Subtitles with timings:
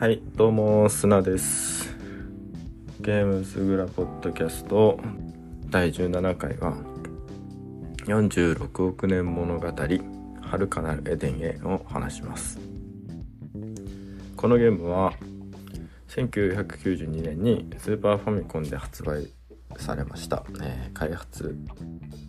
[0.00, 1.94] はいどうも砂です。
[3.02, 4.98] ゲームすぐらポッドキャスト
[5.68, 6.72] 第17回は
[8.06, 9.66] 46億年物語
[10.40, 12.58] 遥かなるエデンへを話します。
[14.38, 15.12] このゲームは
[16.08, 19.28] 1992年にスーパーファミコンで発売
[19.76, 21.58] されました、えー、開発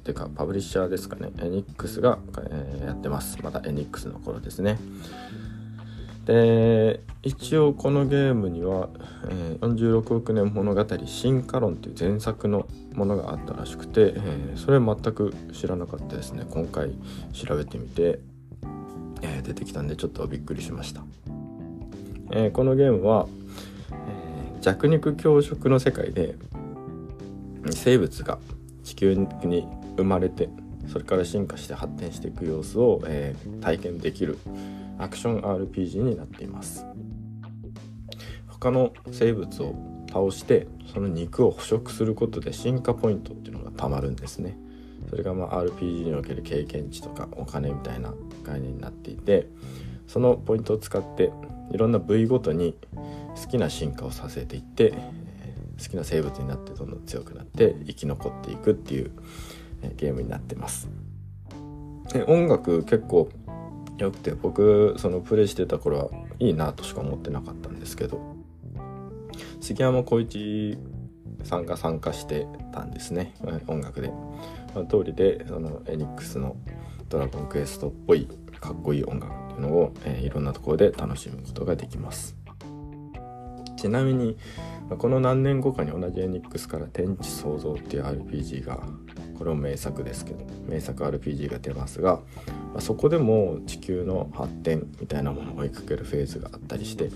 [0.03, 1.29] てかパブリッシャーですかね。
[1.39, 2.19] エニックスが、
[2.49, 3.41] えー、やってます。
[3.41, 4.77] まだエニックスの頃ですね。
[6.25, 8.89] で一応このゲームには、
[9.29, 16.45] えー、46億年物語進化論っていう前作のものがあったらしくて、えー、それ全く知らなかったですね。
[16.49, 16.91] 今回
[17.33, 18.19] 調べてみて、
[19.21, 21.03] えー、出てきたんでちょっとびっくりしました、
[22.31, 23.27] えー、このゲームは、
[23.91, 26.35] えー、弱肉強食の世界で
[27.71, 28.39] 生物が
[28.83, 29.67] 地球に
[29.97, 30.49] 生まれて
[30.87, 34.39] それから進化して発展していく様子を、えー、体験できる
[35.01, 36.85] アクション RPG になっています。
[38.47, 39.75] 他の生物を
[40.07, 44.57] 倒してその肉を捕食することで進化ポイントっていうのがたまるんですね。
[45.09, 49.47] それがまあ RPG における経験値とかお金みたいな概念になっていて
[50.05, 51.31] そのポイントを使って
[51.71, 54.91] いろんな部位ごとに好きな進化をさせていって
[55.81, 59.11] 好きな生物になってどんどん強くなって生き残っていくっていう
[59.97, 60.87] ゲームになってます。
[62.13, 63.29] で音楽結構
[64.03, 68.35] 良くて僕そのプレイしてた頃はいいなとしか思ってなかったんですけど
[69.59, 70.77] 杉山浩一
[71.43, 73.33] さんが参加してたんですね。
[73.67, 74.09] 音楽で、
[74.75, 76.55] まあ、通りでそのエニックスの
[77.09, 78.27] 「ドラゴンクエスト」っぽい
[78.59, 82.40] かっこいい音楽っていうのを、えー、いろんなところで楽しむことができます。
[83.81, 84.37] ちなみに
[84.99, 88.79] この何年後かに同じエニックスから「天地創造」っていう RPG が
[89.39, 92.19] これも名作ですけど名作 RPG が出ますが、
[92.73, 97.09] まあ、そこでも地球の発展みたいなものを追いかけるフェーズがあったりして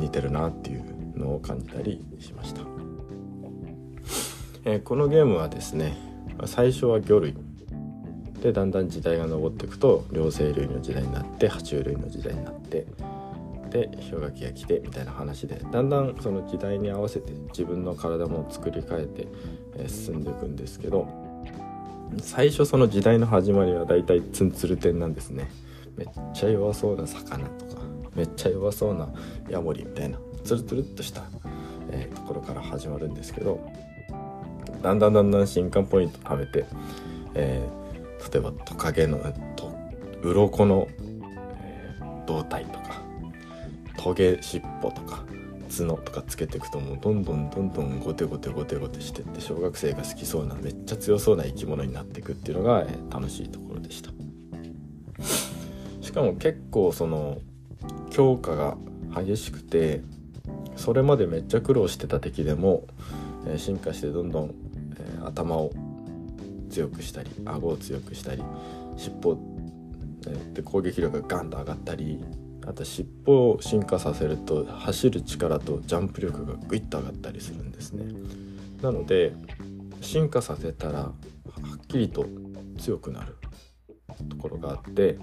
[0.00, 0.82] 似てるなっていう
[1.16, 2.62] のを感じたりしました、
[4.64, 5.96] えー、このゲームはですね
[6.46, 7.34] 最初は魚類。
[8.42, 12.86] でだんだん時代が上っていくと両生類の時代になって爬虫類の時代になって
[13.70, 19.28] で氷河期が来てみたいな話でだんだんその時代に合わせて自分の体も作り変えて、
[19.76, 21.06] え進んでいくんですけど
[22.22, 25.50] 最初その時代の始まりはだいたいツンツルテンなんですね。
[25.96, 27.82] めっちゃ弱そうな魚とか
[28.14, 29.08] めっちゃ弱そうな
[29.48, 31.24] ヤモリみたいなツルツルっとした、
[31.90, 33.60] え、ところから始まるんですけど
[34.82, 36.66] だんだんだんだん新刊ポイント貯めて、
[37.34, 39.18] えー、例えばトカゲの
[39.56, 39.74] と
[40.22, 40.88] 鱗の、
[41.62, 42.85] えー、胴体とか
[43.96, 45.24] トゲ尻尾とか
[45.70, 54.10] 角とかつけていくともうどんどんどんどんゴテゴテゴテゴテしてって小学生が好きそうなめっちゃ強そうな生き物になっていくっていうのが、え、楽しいところでした。
[56.00, 57.38] しかも結構その
[58.10, 58.76] 強化が
[59.14, 60.02] 激しくて
[60.76, 62.86] それまでめっちゃ苦労してた敵でも、
[63.46, 64.54] え、進化してどんどん、
[64.98, 65.72] え、頭を
[66.70, 68.42] 強くしたり顎を強くしたり
[68.96, 69.38] 尻尾、
[70.54, 72.22] で攻撃力がガンと上がったり
[72.66, 78.04] あと尻尾を進化させると走る力とジャンプ力がグイッと上がったりするんですね。
[78.82, 79.32] なので
[80.00, 81.12] 進化させたらは
[81.82, 82.26] っきりと
[82.78, 83.36] 強くなる。
[84.24, 85.18] ところがあって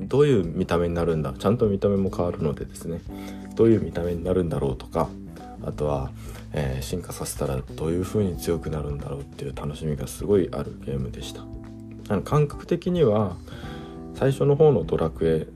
[0.00, 3.00] どういう見た目になるんだちゃんと見た目も変わるのでですね
[3.54, 5.08] どういう見た目になるんだろうとか
[5.64, 6.10] あとは、
[6.52, 11.42] えー、進化させたらどういう風に強くなるんだろうっていう楽しみがすごいあるゲームでした。
[12.08, 13.36] あの感覚的には
[14.14, 15.46] 最初の方のドラクエ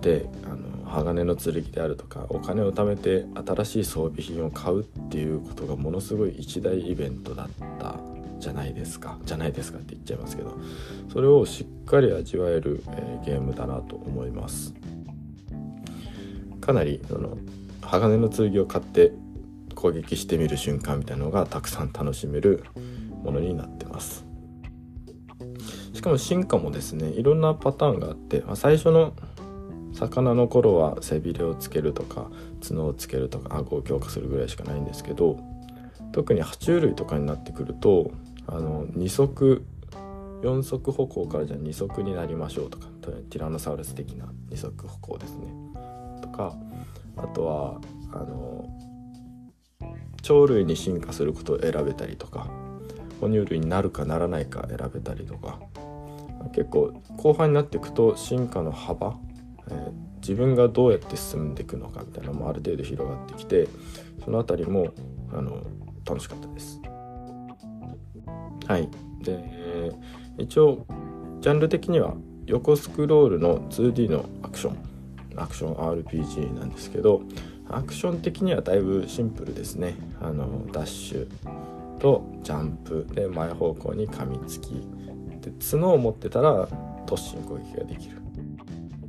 [0.00, 7.48] であの鋼の剣であるとかお金を貯めて新しい装備品を買うっていうことがものすごい一大イベントだっ
[7.78, 7.96] た
[8.38, 10.56] じゃないですかじゃないですかって言っちゃいますけど
[11.12, 14.74] それをしっかり味わえる、えー、ゲームだなと思います。
[16.60, 17.38] かなりその
[17.80, 19.12] 鋼の剣を買って
[19.74, 22.64] 攻撃してみる瞬間みたいなのがたくさん楽しめる
[23.24, 24.26] ものになってます。
[25.94, 29.14] しかも進化もですねいろんなパターンがあって、まあ、最初の
[29.98, 32.30] 魚の頃は背びれをつけるとか
[32.66, 35.38] 角をつけるとか顎を強化するぐらいしかないんですけど
[36.12, 38.12] 特に爬虫類とかになってくると
[38.46, 39.64] あの2足
[40.42, 42.86] 4足歩行からじゃあ2足になりましょうとか
[43.30, 45.46] ティラノサウルス的な2足歩行ですね。
[46.22, 46.54] とか
[47.16, 47.80] あとは
[48.12, 48.68] あの
[50.22, 52.46] 鳥類に進化することを選べたりとか
[53.20, 55.58] 哺乳類になるかならないか選べたりとか
[56.52, 59.16] 結構後半になっていくと進化の幅
[59.70, 63.68] え、自分がどうやって進んでいくのかみたいなのもある程度広がってきて
[64.24, 64.92] その辺りも
[65.32, 65.62] あの
[66.04, 66.80] 楽しかったです。
[68.66, 68.88] はい。
[69.22, 69.92] で
[70.38, 70.86] 一応
[71.40, 72.14] ジャンル的には
[72.46, 74.76] 横スクロールの 2D のアクション。
[75.36, 77.22] アクション RPG なんですけど
[77.68, 79.94] アクション的にはだいぶシンプルですね。
[80.20, 81.28] あのダッシュ
[81.98, 83.06] とジャンプ。
[83.12, 84.86] で前方向に噛みつき。
[85.40, 86.66] で角を持ってたら
[87.06, 88.27] 突進攻撃ができる。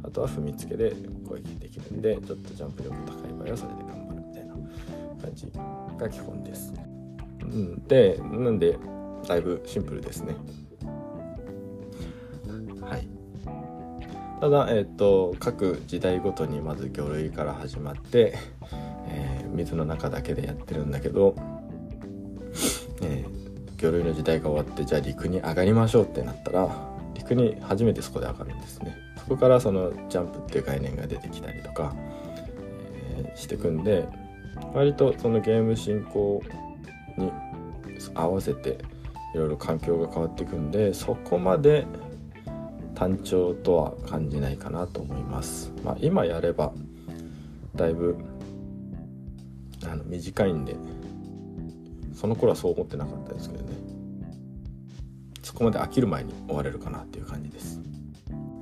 [0.10, 0.92] あとは踏みつけで
[1.28, 4.54] 攻撃できるんでちょっとジャンプ力高い場合はそれで頑張るみたいな
[5.22, 5.52] 感じ
[6.00, 6.74] が基本です、
[7.42, 8.78] うん、でなんで
[9.28, 10.36] だいぶシンプルですね。
[12.82, 13.08] はい。
[14.40, 18.36] ただ、えーと、各時代ごとにまず魚類から始まって、
[19.08, 21.36] えー、水の中だけでやってるんだけど、
[23.02, 26.70] えー、魚類の時代が終わってじゃあ陸に上がりましょうってなったら
[27.14, 29.09] 陸に初めてそこで上がるんですね。
[29.30, 31.96] そこからそのジャンプっていう概念が出てきたりとか、
[33.16, 34.08] えー、してくんで
[34.74, 36.42] 割とそのゲーム進行
[37.16, 37.32] に
[38.16, 38.80] 合わせて
[39.36, 41.86] いろいろ環境が変わっていくんでそこまで
[42.96, 45.72] 単調とは感じないかなと思います。
[45.84, 46.74] まあ、今やれば
[47.76, 48.18] だいぶ
[49.86, 50.76] あの短いんで
[52.16, 53.78] その頃はそう思ってなかったですけどね
[55.44, 57.80] そこまで飽きる前に終われるかなっていう感じです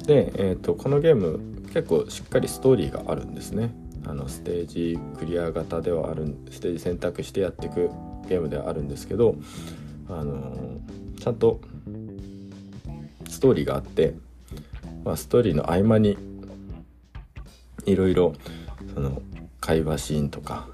[0.07, 1.39] で、えーと、このゲーム
[1.73, 3.75] 結構しっかりストーリーがあるんですね。
[4.05, 7.89] あのステージクリア型ではあるステージ選択してやっていく
[8.29, 9.35] ゲームではあるんですけど
[10.07, 10.79] あの
[11.19, 11.59] ちゃんと
[13.27, 14.13] ストーリーがあって
[15.07, 16.17] まあ、ストーリーの合間に
[17.85, 18.33] いろいろ
[18.93, 19.21] その
[19.61, 20.67] 会話シーンとか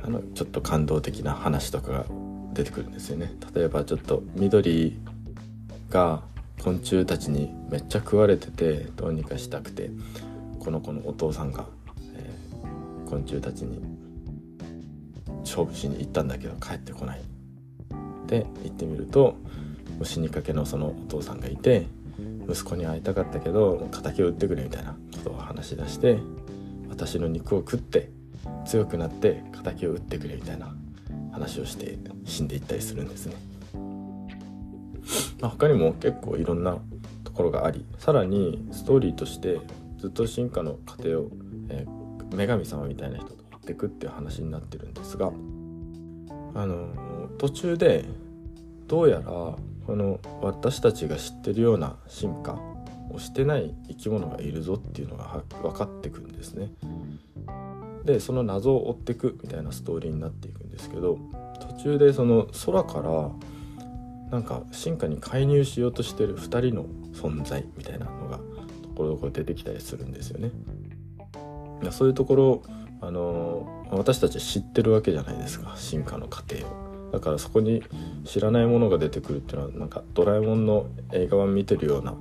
[0.00, 2.04] あのちょっと感動的な話とかが
[2.52, 3.32] 出てくるんですよね。
[3.52, 4.96] 例えばちょっと緑
[5.90, 6.22] が
[6.62, 9.90] 昆虫たちにめっちゃ食われててどうにかしたくて
[10.60, 11.66] この子のお父さんが、
[12.14, 13.80] えー、昆虫たちに
[15.40, 17.22] 勝負しに行ったんだけど帰ってこない
[18.28, 19.34] で行ってみると
[20.04, 21.88] 死にかけのそのお父さんがいて
[22.48, 26.18] 息子に会いたかったけど敵を撃ってくれみたいなことを話し出して
[26.88, 28.08] 私の肉を食って
[28.66, 30.72] 強くなって敵を撃ってくれみたいな
[31.32, 33.34] 話をして死んでいったりするんですね。
[35.42, 36.78] 他にも結構いろんな
[37.34, 39.60] ころがありさらにストーリーとして
[39.98, 41.30] ずっと進化の過程を、
[41.68, 45.28] えー、女神様みたいな人と追っていくっていう話になってるんですが
[46.54, 46.88] あの
[47.38, 48.04] 途中で
[48.86, 49.58] どうやらこ
[49.88, 52.58] の私たちが知ってるような進化
[53.10, 56.70] をしてない生き物がいるぞっていうのが分かってくんですね。
[58.04, 61.18] でその謎を追っていくみたいなストーリーになっていくんですけど
[61.60, 63.30] 途中でその空から
[64.30, 70.50] なんか進化に介入しようとしてる2人の存在みたいなのがところどころ出てきたりするんですよね。
[71.90, 72.62] そういうところ
[73.00, 76.84] あの私たち知ってるわけじゃないですか進化の過程を。
[77.12, 77.82] だからそこに
[78.24, 82.16] 知らないものが出てくるっていうのはなんかドラえもんの映画版見てるような、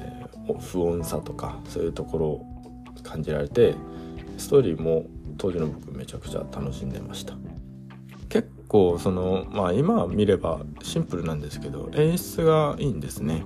[0.00, 2.46] えー、不穏さとかそういうところを
[3.02, 3.74] 感じられて
[4.36, 5.06] ストーリーも
[5.38, 7.34] 当時の僕めちゃくちゃ楽しんでました
[8.68, 13.44] 構そのまあ今見ればシンプルなんですけど演出がいいんですね。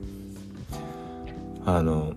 [1.64, 2.14] あの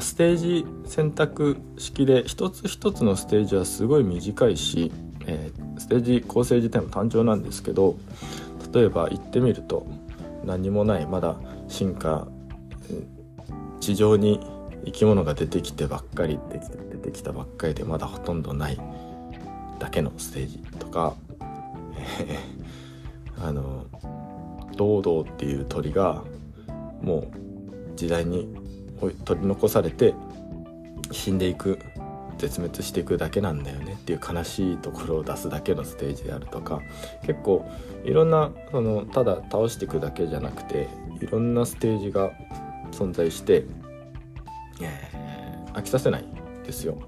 [0.00, 4.92] ステージ選択式で一つ一つのステージはすごい短いし
[5.28, 7.96] えー、ステージ構成自体も単調なんですけど
[8.72, 9.86] 例えば行ってみると
[10.44, 11.36] 何もないまだ
[11.68, 12.26] 進化
[13.78, 14.40] 地上に
[14.86, 18.80] 生き物が出てきてばっかり出てきたばっかりでまだほとんどない
[19.78, 21.14] だけのステージとか、
[23.40, 23.86] あの
[24.76, 26.22] 堂々っていう鳥が
[27.02, 27.30] も
[27.94, 28.48] う時代に
[29.24, 30.14] 取り残されて
[31.10, 31.78] 死んでいく
[32.38, 36.80] 絶滅していくだけなんだよねっていう悲しいところを出すだけのステージであるとか
[37.26, 37.68] 結構
[38.04, 40.88] いろんなそのただ倒していくだけじゃなくて
[41.20, 42.30] いろんなステージが
[42.92, 43.64] 存在して、
[45.74, 46.24] 飽きさせない
[46.64, 46.98] ですよ。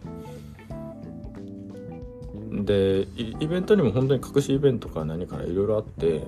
[2.51, 6.23] でイベントにも本当に隠しイベントか何からいろいろあって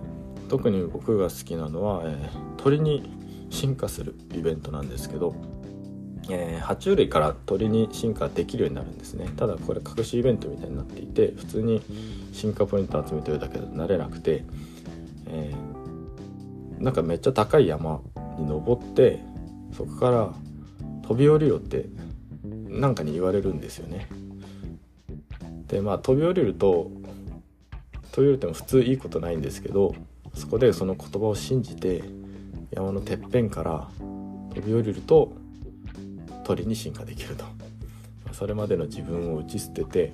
[0.49, 3.11] 特に僕が好きなのは、えー、鳥に
[3.51, 5.35] 進化するイベントなんですけど
[6.31, 9.29] えー、爬虫類から鳥に進化できるようになるんですね。
[9.37, 11.83] ただこれ隠しイベントみたいになっていて普通に
[12.33, 14.45] 進化ポイント集めてるだけでなれなくて、
[15.27, 18.01] えー、なんかめっちゃ高い山
[18.39, 19.21] に登って
[19.77, 20.33] そこから
[21.03, 21.87] 飛び降りろって
[22.69, 24.07] なんかに言われるんですよね。
[25.73, 26.91] でまあ飛び降りると
[28.13, 29.95] 飛び降りても普通いいことないんですけど
[30.35, 32.05] そこでその言葉を信じて
[32.71, 33.89] 山のてっぺんから
[34.55, 35.33] 飛び降りると
[36.45, 37.45] 鳥に進化できると。
[38.33, 40.13] それまでの自分を打ち捨てて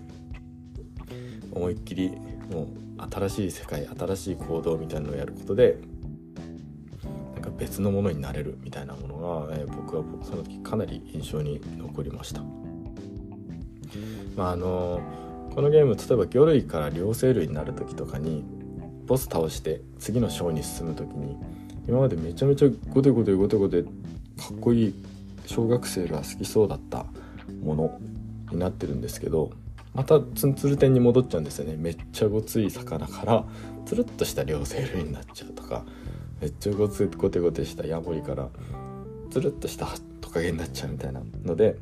[1.52, 2.10] 思いっきり
[2.50, 2.66] もう
[3.10, 5.78] 新しい世界新しい行動みたいなのをやることで
[7.34, 12.42] なんか別のものになれるみたいなものが、え、僕はその時かなり印象に残りました。
[14.36, 15.00] まああの
[15.58, 18.44] このゲーム例えば魚類から両生類になる時とかに
[19.06, 21.36] ボス倒して次の章に進む時に
[21.88, 23.88] 今までめちゃめちゃゴテゴテゴテゴテか
[24.54, 24.94] っこいい
[25.46, 27.06] 小学生が好きそうだった
[27.60, 28.00] もの
[28.52, 29.50] になってるんですけど
[29.94, 31.74] またツンツル点に戻っちゃうんですよね。
[31.76, 33.44] めっちゃごつい魚から
[33.84, 35.84] つるっとした両生類になっちゃうとか
[36.40, 38.48] めっちゃごつゴテゴテしたヤモリから
[39.32, 39.88] つるっとした
[40.20, 41.78] トカゲになっちゃうみたいなので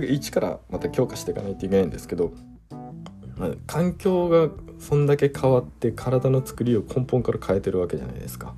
[0.00, 2.32] 局一からまた強化していかないといけないんですけど、
[3.36, 4.48] まあ、環境が
[4.78, 8.54] そんだけ変わって体の作りを根本から変えてるわけじゃないですか。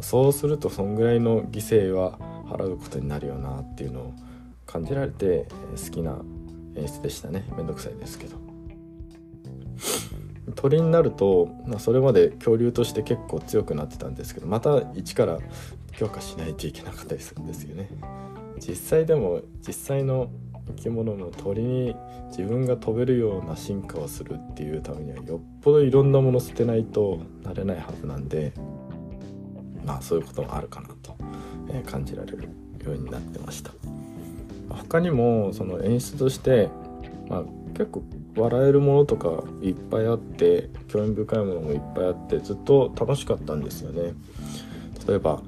[0.00, 4.14] そうするとそんぐらいの犠牲は払うことになるよなっていうのを
[4.66, 6.18] 感じられて好きな
[6.76, 7.44] 演出でしたね。
[7.56, 8.36] めんどくさいですけど。
[10.54, 15.38] 鳥になるとまそれまで恐竜として結構強くなってたんですけどまた一から
[15.92, 17.90] 強化しないといけなかったりするんですよね。
[18.58, 20.30] 実際でも実際の
[20.68, 21.96] 生き物の鳥に
[22.28, 28.52] 自分が飛べるような進化をするっていうためにはよっぽどいろんなもの捨てないとなれないはずなんで
[29.84, 31.16] まあそういうこともあるかなと、
[31.70, 32.48] え感じられる
[32.84, 33.70] ようになってました。
[34.68, 36.68] 他にもその演出として、
[37.28, 37.42] まあ、
[37.74, 38.02] 結構
[38.36, 44.12] 笑えるものとかいっぱいあって興味深いものもいっぱいあってずっと楽しかったんですよね。
[45.06, 45.40] 例えば、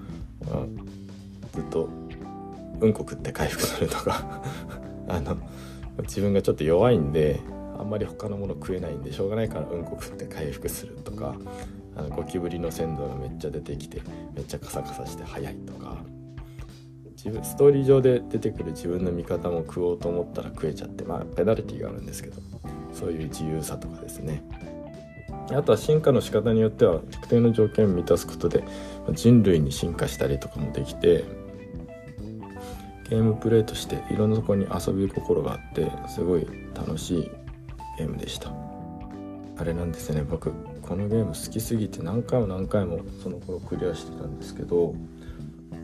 [0.47, 0.67] まあ、
[1.53, 1.89] ずっと
[2.81, 4.43] うんこ食って回復するとか。
[5.09, 5.37] あの
[6.03, 7.41] 自分がちょっと弱いんで
[7.79, 11.35] あんまり他のもの食えないんでしょうがないからうんこ食って回復するとか
[11.97, 14.03] あのゴキブリの鮮度がめっちゃ出てきて
[14.35, 15.99] めっちゃカサカサして速いとか
[17.13, 22.41] 自分ストーリー上で出てくる自分の味方も食おうと思ったら食えちゃってまあペナルティーがあるんですけど
[22.93, 24.43] そういう自由さとかですね。
[25.51, 28.65] あとは進化の仕方によっては特定の条件を満たすことで
[29.13, 31.25] 人類に進化したりとかもできて
[33.11, 37.31] ゲームプレイとしていろんなところに遊び心があってすごい楽しい
[37.97, 38.53] ゲームでした。
[39.57, 40.23] あれなんですね。
[40.23, 40.53] 僕
[40.89, 44.95] このゲーム好きすぎて何回も何回もその頃クリアしてたんですけど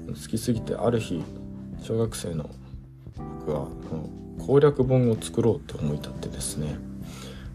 [0.07, 1.23] 好きすぎてある日
[1.83, 2.49] 小学生の
[3.41, 3.97] 僕はこ
[4.39, 6.77] の攻略本を作ろうって思い立ってですね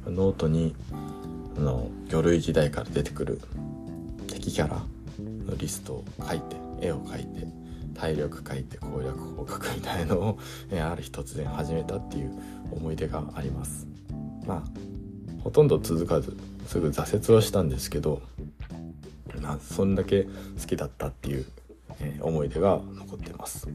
[0.05, 0.75] ノートに
[1.57, 3.41] あの魚類時代から出てくる
[4.27, 4.83] 敵キャラ
[5.19, 7.47] のリストを書いて絵を描いて
[7.99, 10.39] 体力書いて攻略法書くみたいのを、
[10.71, 12.31] えある日突然始めたっていう
[12.71, 13.87] 思い出があります。
[14.47, 18.21] まあほとんど続かずすぐ挫折はしたんですけど
[19.41, 20.31] まあそんだけ好
[20.67, 21.45] きだったっていう、
[21.99, 23.67] えー、思い出が残ってます。
[23.67, 23.71] う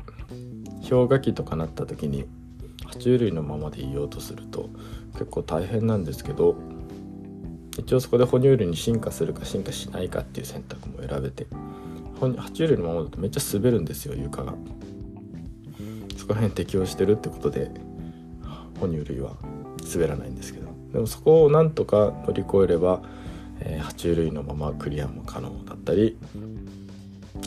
[0.89, 2.25] 氷河期とかなった時に
[2.87, 4.71] 爬虫類のままでいようとすると
[5.21, 6.57] 結構大変なんですけど
[7.79, 11.47] 一応そこで哺乳類に進化するか進化しないかっていう選択も選べて
[12.19, 14.55] 爬虫類のままだとめっちゃ滑るんですよ床が。
[16.17, 17.71] そこら辺適応してるってことで
[18.79, 19.37] 哺乳類は
[19.93, 20.69] 滑らないんですけど。
[20.93, 23.03] でもそこをなんとか乗り越えれば、
[23.61, 26.19] えー、爬虫類のままクリアも可能だったり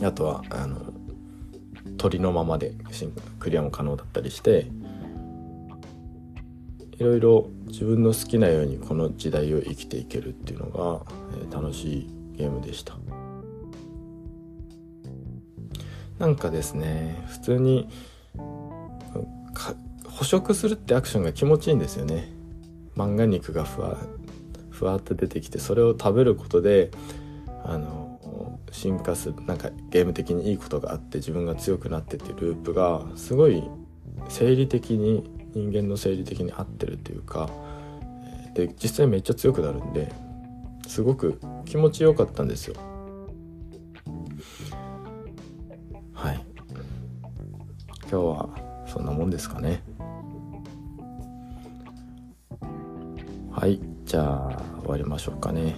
[0.02, 0.78] あとはあの
[1.98, 2.74] 鳥のままで
[3.40, 4.68] クリアも可能だったりして
[7.04, 11.06] いろいろ自分の好きなようにこの時代を生きていけるっていうのが、
[11.54, 12.98] 楽しいゲームでした。
[16.18, 17.90] なんかですね普通に
[20.06, 22.32] 捕食するってアクションが気持ちいいんですよね。
[22.96, 23.98] 漫画肉がふわ
[24.70, 26.92] ふわっと出てきてそれを食べることで
[27.66, 33.62] あの進化するなんかゲーム的にいいことがあって自分が強くなってっていうループがすごい
[34.30, 37.50] 生理的に人間の生理的に合ってるっていうか
[38.54, 40.12] で実際めっちゃ強くなるんで
[40.88, 42.76] すごく気持ちよかったんですよ。
[46.14, 46.46] はい。
[48.02, 49.82] 今日はそんなもんですかね。
[53.52, 55.76] はいじゃあ終わりましょうかね。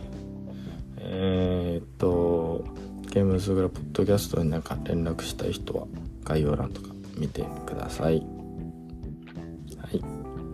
[0.98, 2.66] えー、っと
[3.12, 5.88] ゲームズグラポッドキャストになんか連絡したい人は
[6.24, 8.35] 概要欄とか見てください。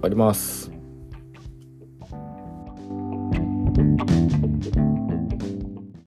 [0.02, 0.81] 終わります。